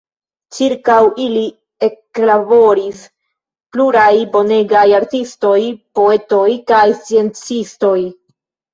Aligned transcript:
Ĉirkaŭ 0.59 0.95
ili 1.25 1.43
eklaboris 1.87 3.05
pluraj 3.77 4.09
bonegaj 4.35 4.83
artistoj, 5.03 5.55
poetoj 6.03 6.45
kaj 6.75 6.85
sciencistoj. 7.07 7.99